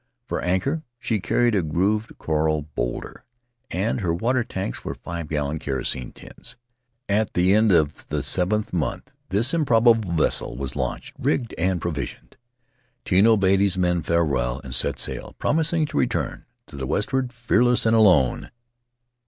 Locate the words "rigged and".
11.19-11.79